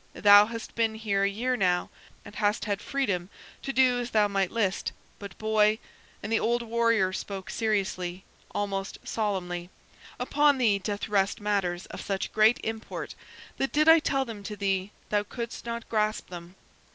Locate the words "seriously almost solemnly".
7.51-9.69